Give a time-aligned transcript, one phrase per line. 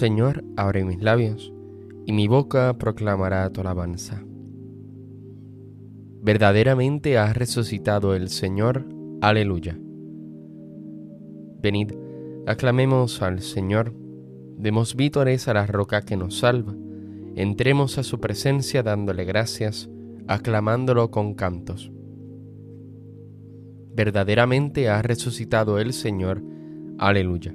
[0.00, 1.52] Señor, abre mis labios,
[2.06, 4.24] y mi boca proclamará tu alabanza.
[6.22, 8.86] Verdaderamente ha resucitado el Señor,
[9.20, 9.78] aleluya.
[11.60, 11.92] Venid,
[12.46, 13.92] aclamemos al Señor,
[14.56, 16.74] demos vítores a la roca que nos salva,
[17.34, 19.90] entremos a su presencia dándole gracias,
[20.26, 21.92] aclamándolo con cantos.
[23.94, 26.42] Verdaderamente ha resucitado el Señor,
[26.96, 27.54] aleluya.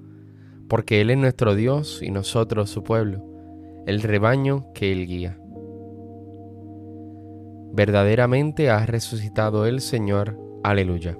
[0.71, 3.21] porque Él es nuestro Dios y nosotros su pueblo,
[3.87, 5.37] el rebaño que Él guía.
[7.73, 11.17] Verdaderamente ha resucitado el Señor, aleluya.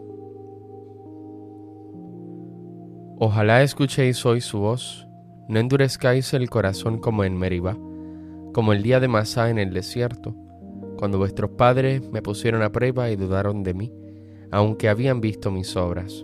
[3.20, 5.06] Ojalá escuchéis hoy su voz,
[5.50, 7.78] no endurezcáis el corazón como en Meribá,
[8.54, 10.34] como el día de Masá en el desierto,
[10.98, 13.94] cuando vuestros padres me pusieron a prueba y dudaron de mí,
[14.50, 16.24] aunque habían visto mis obras.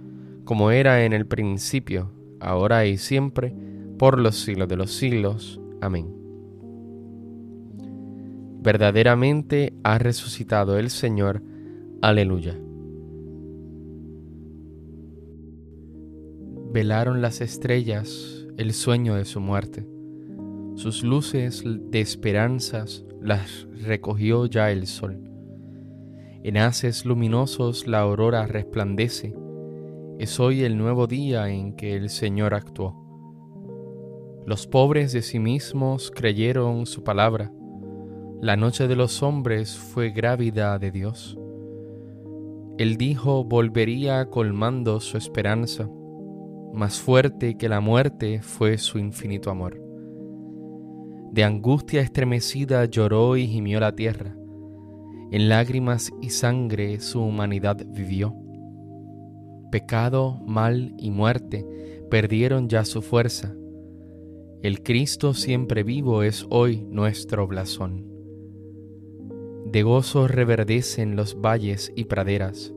[0.51, 3.55] como era en el principio, ahora y siempre,
[3.97, 5.61] por los siglos de los siglos.
[5.79, 6.21] Amén
[8.61, 11.41] verdaderamente ha resucitado el Señor.
[12.01, 12.59] Aleluya.
[16.73, 19.87] Velaron las estrellas el sueño de su muerte.
[20.75, 25.17] Sus luces de esperanzas las recogió ya el sol.
[26.43, 29.33] En haces luminosos la aurora resplandece.
[30.21, 32.95] Es hoy el nuevo día en que el Señor actuó.
[34.45, 37.51] Los pobres de sí mismos creyeron su palabra
[38.41, 41.37] la noche de los hombres fue grávida de Dios.
[42.79, 45.87] Él dijo volvería colmando su esperanza,
[46.73, 49.79] más fuerte que la muerte fue su infinito amor.
[51.31, 54.35] De angustia estremecida lloró y gimió la tierra,
[55.31, 58.40] en lágrimas y sangre su humanidad vivió.
[59.71, 61.65] Pecado, mal y muerte
[62.09, 63.55] perdieron ya su fuerza.
[64.61, 68.11] El Cristo siempre vivo es hoy nuestro blasón
[69.71, 72.73] de gozo reverdecen los valles y praderas.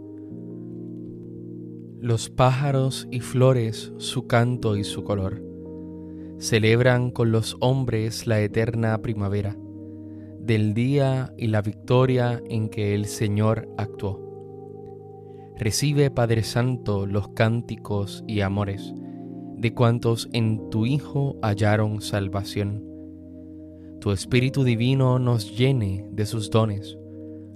[1.99, 5.43] Los pájaros y flores su canto y su color.
[6.38, 9.56] Celebran con los hombres la eterna primavera
[10.38, 14.23] del día y la victoria en que el Señor actuó.
[15.59, 18.92] Recibe, Padre Santo, los cánticos y amores
[19.56, 22.94] de cuantos en tu Hijo hallaron salvación
[24.04, 26.98] tu Espíritu Divino nos llene de sus dones,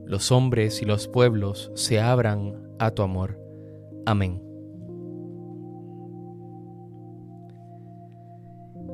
[0.07, 3.39] los hombres y los pueblos se abran a tu amor.
[4.07, 4.43] Amén.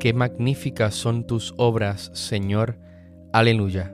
[0.00, 2.80] Qué magníficas son tus obras, Señor.
[3.32, 3.93] Aleluya.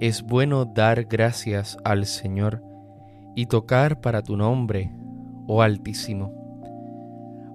[0.00, 2.62] Es bueno dar gracias al Señor
[3.34, 4.92] y tocar para tu nombre,
[5.46, 6.44] oh Altísimo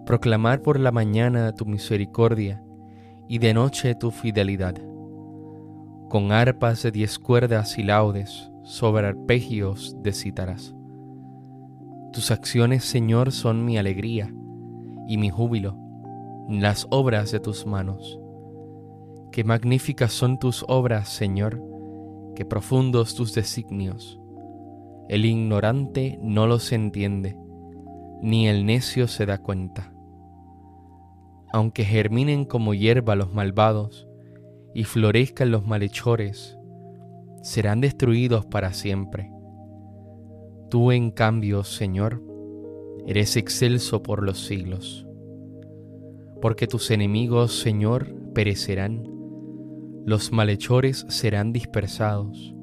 [0.10, 2.64] proclamar por la mañana tu misericordia
[3.28, 4.74] y de noche tu fidelidad.
[6.10, 10.74] Con arpas de diez cuerdas y laudes sobre arpegios de cítaras.
[12.12, 14.34] Tus acciones, Señor, son mi alegría
[15.08, 15.78] y mi júbilo,
[16.50, 18.20] las obras de tus manos.
[19.32, 21.62] Qué magníficas son tus obras, Señor,
[22.40, 24.20] qué profundos tus designios.
[25.08, 27.38] El ignorante no los entiende,
[28.24, 29.94] ni el necio se da cuenta
[31.52, 34.08] aunque germinen como hierba los malvados
[34.74, 36.58] y florezcan los malhechores,
[37.42, 39.32] serán destruidos para siempre.
[40.70, 42.22] Tú, en cambio, Señor,
[43.08, 45.08] eres excelso por los siglos.
[46.42, 49.04] Porque tus enemigos, Señor, perecerán,
[50.06, 52.56] los malhechores serán dispersados,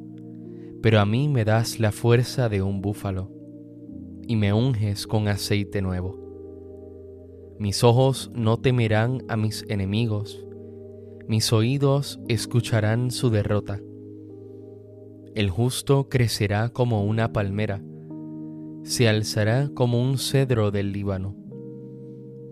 [0.82, 3.30] pero a mí me das la fuerza de un búfalo
[4.26, 10.44] y me unges con aceite nuevo Mis ojos no temerán a mis enemigos,
[11.28, 13.80] mis oídos escucharán su derrota.
[15.34, 17.82] El justo crecerá como una palmera,
[18.84, 21.34] se alzará como un cedro del Líbano,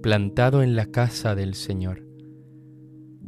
[0.02, 2.03] plantado en la casa del Señor.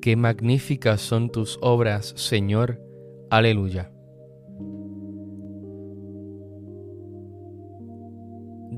[0.00, 2.80] Qué magníficas son tus obras, Señor.
[3.30, 3.92] Aleluya.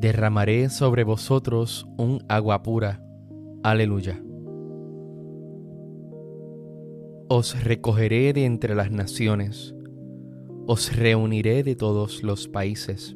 [0.00, 3.04] derramaré sobre vosotros un agua pura.
[3.62, 4.18] Aleluya.
[7.28, 9.74] Os recogeré de entre las naciones,
[10.66, 13.14] os reuniré de todos los países,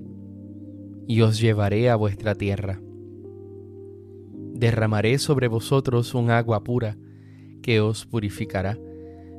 [1.08, 2.82] y os llevaré a vuestra tierra.
[4.52, 6.98] Derramaré sobre vosotros un agua pura
[7.64, 8.76] que os purificará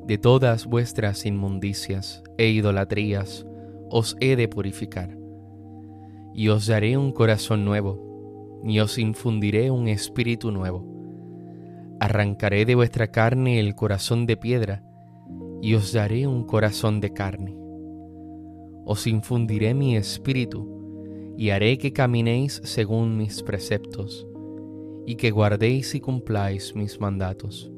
[0.08, 3.46] de todas vuestras inmundicias e idolatrías,
[3.92, 5.16] os he de purificar
[6.36, 10.86] y os daré un corazón nuevo, y os infundiré un espíritu nuevo.
[12.02, 14.84] Arrancaré de vuestra carne el corazón de piedra,
[15.62, 17.56] y os daré un corazón de carne.
[18.84, 24.28] Os infundiré mi espíritu, y haré que caminéis según mis preceptos,
[25.06, 27.72] y que guardéis y cumpláis mis mandatos.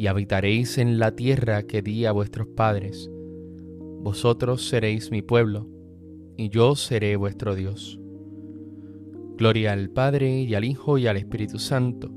[0.00, 3.10] Y habitaréis en la tierra que di a vuestros padres.
[4.00, 5.68] Vosotros seréis mi pueblo,
[6.38, 8.00] y yo seré vuestro Dios.
[9.36, 12.10] Gloria al Padre y al Hijo y al Espíritu Santo,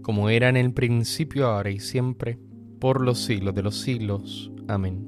[0.00, 2.38] como era en el principio, ahora y siempre,
[2.78, 4.50] por los siglos de los siglos.
[4.66, 5.06] Amén.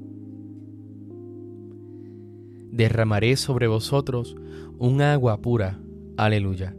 [2.69, 4.35] Derramaré sobre vosotros
[4.77, 5.81] un agua pura.
[6.17, 6.75] Aleluya.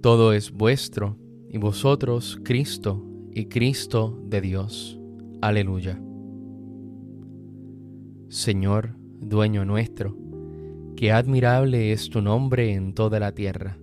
[0.00, 1.18] Todo es vuestro,
[1.56, 5.00] y vosotros Cristo, y Cristo de Dios.
[5.40, 5.98] Aleluya.
[8.28, 10.18] Señor, dueño nuestro,
[10.96, 13.78] qué admirable es tu nombre en toda la tierra.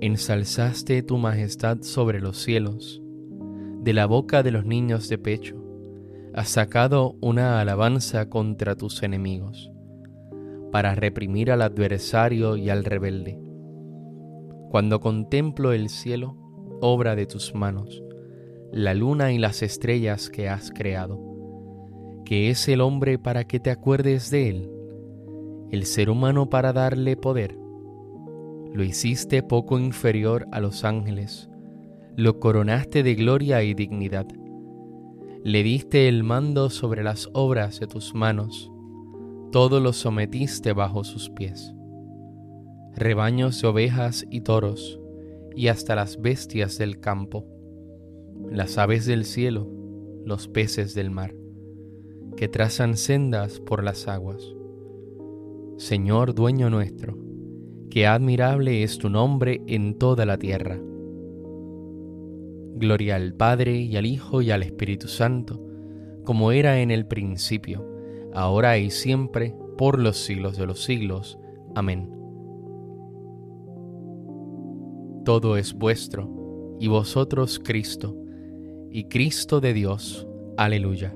[0.00, 3.00] Ensalzaste tu majestad sobre los cielos,
[3.84, 5.54] de la boca de los niños de pecho,
[6.34, 9.70] has sacado una alabanza contra tus enemigos,
[10.72, 13.38] para reprimir al adversario y al rebelde.
[14.70, 16.36] Cuando contemplo el cielo,
[16.80, 18.04] obra de tus manos,
[18.70, 21.20] la luna y las estrellas que has creado,
[22.24, 24.70] que es el hombre para que te acuerdes de él,
[25.72, 27.58] el ser humano para darle poder.
[28.72, 31.50] Lo hiciste poco inferior a los ángeles,
[32.14, 34.28] lo coronaste de gloria y dignidad.
[35.42, 38.70] Le diste el mando sobre las obras de tus manos,
[39.50, 41.74] todo lo sometiste bajo sus pies.
[43.00, 45.00] Rebaños de ovejas y toros,
[45.56, 47.44] y hasta las bestias del campo,
[48.48, 49.68] las aves del cielo,
[50.24, 51.34] los peces del mar
[52.36, 54.42] que trazan sendas por las aguas.
[55.76, 57.18] Señor dueño nuestro,
[57.90, 60.80] qué admirable es tu nombre en toda la tierra.
[62.76, 65.62] Gloria al Padre y al Hijo y al Espíritu Santo,
[66.24, 67.86] como era en el principio,
[68.32, 71.38] ahora y siempre, por los siglos de los siglos.
[71.74, 72.19] Amén.
[75.30, 76.28] Todo es vuestro,
[76.80, 78.16] y vosotros Cristo,
[78.90, 80.26] y Cristo de Dios.
[80.56, 81.14] Aleluya.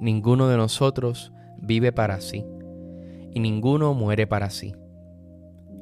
[0.00, 2.44] Ninguno de nosotros vive para sí,
[3.32, 4.74] y ninguno muere para sí.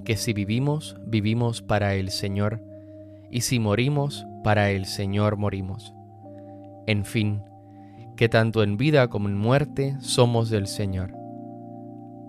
[0.04, 2.60] Que si vivimos, vivimos para el Señor,
[3.30, 5.94] y si morimos, para el Señor morimos.
[6.86, 7.40] En fin,
[8.22, 11.12] que tanto en vida como en muerte somos del Señor.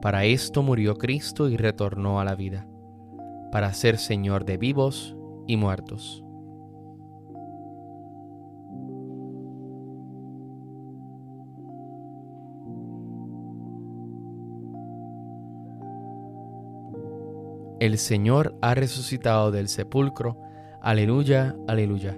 [0.02, 2.66] Para esto murió Cristo y retornó a la vida,
[3.52, 6.24] para ser Señor de vivos y muertos.
[17.80, 20.40] El Señor ha resucitado del sepulcro.
[20.82, 22.18] Aleluya, aleluya.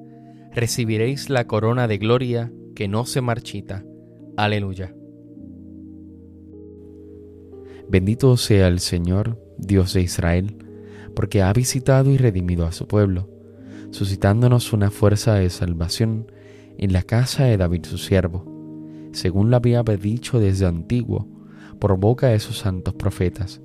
[0.53, 3.85] recibiréis la corona de gloria que no se marchita.
[4.37, 4.93] Aleluya.
[7.89, 10.55] Bendito sea el Señor, Dios de Israel,
[11.15, 13.29] porque ha visitado y redimido a su pueblo,
[13.91, 16.31] suscitándonos una fuerza de salvación
[16.77, 18.45] en la casa de David su siervo,
[19.11, 21.27] según lo había dicho desde antiguo,
[21.79, 23.61] por boca de sus santos profetas.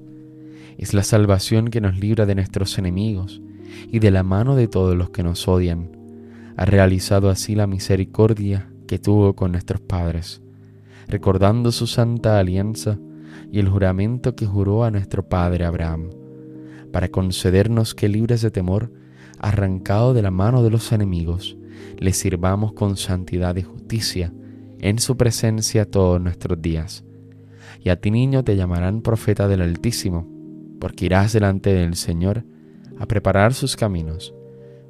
[0.76, 3.40] Es la salvación que nos libra de nuestros enemigos
[3.90, 5.95] y de la mano de todos los que nos odian.
[6.56, 10.42] Ha realizado así la misericordia que tuvo con nuestros padres,
[11.08, 12.98] recordando su santa alianza
[13.52, 16.10] y el juramento que juró a nuestro padre Abraham,
[16.92, 18.92] para concedernos que libres de temor,
[19.38, 21.56] arrancado de la mano de los enemigos,
[21.98, 24.32] le sirvamos con santidad y justicia
[24.80, 27.04] en su presencia todos nuestros días.
[27.82, 30.28] Y a ti niño te llamarán profeta del Altísimo,
[30.80, 32.44] porque irás delante del Señor
[32.98, 34.34] a preparar sus caminos,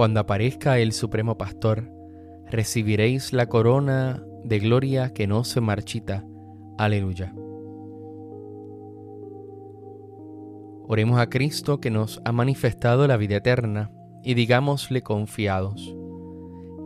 [0.00, 1.92] Cuando aparezca el Supremo Pastor,
[2.50, 6.24] recibiréis la corona de gloria que no se marchita.
[6.78, 7.34] Aleluya.
[10.88, 13.92] Oremos a Cristo que nos ha manifestado la vida eterna
[14.24, 15.94] y digámosle confiados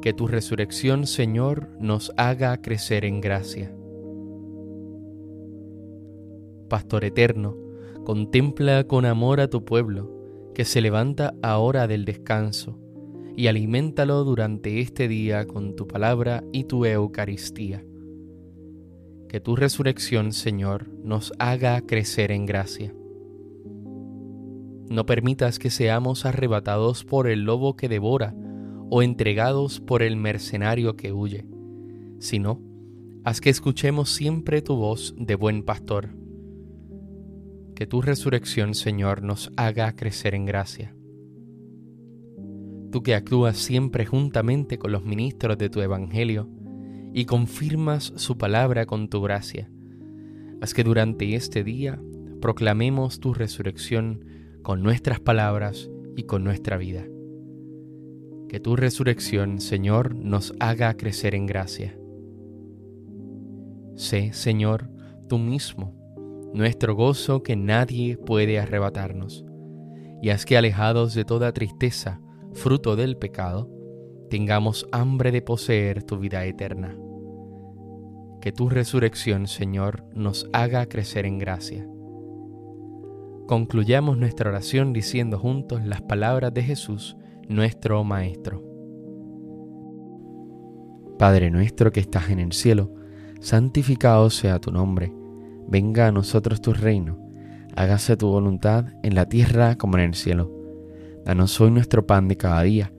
[0.03, 3.73] que tu resurrección, Señor, nos haga crecer en gracia.
[6.69, 7.57] Pastor eterno,
[8.05, 10.11] contempla con amor a tu pueblo,
[10.53, 12.81] que se levanta ahora del descanso,
[13.37, 17.85] y aliméntalo durante este día con tu palabra y tu Eucaristía.
[19.29, 22.95] Que tu resurrección, Señor, nos haga crecer en gracia.
[24.89, 28.35] No permitas que seamos arrebatados por el lobo que devora,
[28.91, 31.47] o entregados por el mercenario que huye,
[32.21, 32.61] sino
[33.25, 36.11] haz que escuchemos siempre tu voz de buen pastor.
[37.75, 40.95] Que tu resurrección, Señor, nos haga crecer en gracia.
[42.95, 46.49] Tú que actúas siempre juntamente con los ministros de tu Evangelio
[47.13, 49.69] y confirmas su palabra con tu gracia,
[50.61, 52.01] haz que durante este día
[52.41, 54.25] proclamemos tu resurrección
[54.63, 57.05] con nuestras palabras y con nuestra vida.
[58.49, 61.99] Que tu resurrección, Señor, nos haga crecer en gracia.
[63.97, 64.89] Sé, Señor,
[65.29, 65.97] tú mismo,
[66.55, 69.45] nuestro gozo que nadie puede arrebatarnos,
[70.23, 72.21] y haz que alejados de toda tristeza,
[72.55, 73.69] fruto del pecado,
[74.31, 76.97] tengamos hambre de poseer tu vida eterna.
[78.41, 81.87] Que tu resurrección, Señor, nos haga crecer en gracia.
[83.47, 87.17] Concluyamos nuestra oración diciendo juntos las palabras de Jesús,
[87.49, 88.63] nuestro Maestro.
[91.19, 92.95] Padre nuestro que estás en el cielo,
[93.41, 95.13] santificado sea tu nombre,
[95.69, 97.19] venga a nosotros tu reino,
[97.77, 100.64] hágase tu voluntad en la tierra como en el cielo.
[101.25, 102.93] Danos hoy nuestro pan de cada día,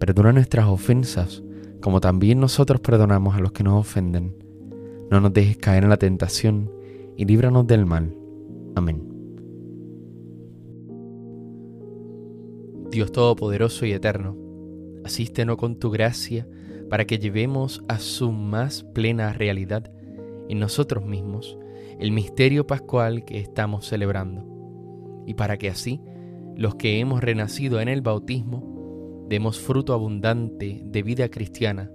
[0.00, 1.44] perdona nuestras ofensas,
[1.80, 4.36] como también nosotros perdonamos a los que nos ofenden.
[5.10, 6.72] No nos dejes caer en la tentación,
[7.16, 8.16] y líbranos del mal.
[8.74, 9.02] Amén.
[12.90, 14.36] Dios Todopoderoso y Eterno,
[15.04, 16.48] asístenos con tu gracia
[16.90, 19.92] para que llevemos a su más plena realidad
[20.48, 21.56] en nosotros mismos
[22.00, 24.44] el misterio pascual que estamos celebrando,
[25.26, 26.00] y para que así
[26.58, 31.88] los que hemos renacido en el bautismo demos fruto abundante de vida cristiana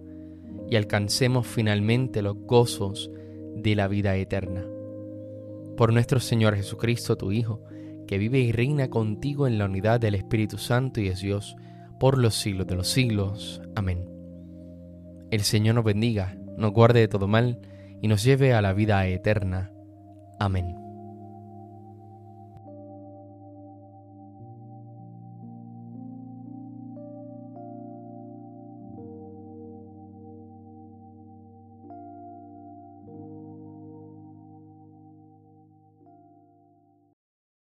[0.70, 3.12] y alcancemos finalmente los gozos
[3.58, 4.66] de la vida eterna.
[5.76, 7.62] Por nuestro Señor Jesucristo, tu Hijo,
[8.08, 11.58] que vive y reina contigo en la unidad del Espíritu Santo y es Dios
[12.00, 13.62] por los siglos de los siglos.
[13.76, 14.10] Amén.
[15.30, 17.60] El Señor nos bendiga, nos guarde de todo mal
[18.02, 19.74] y nos lleve a la vida eterna.
[20.40, 20.83] Amén.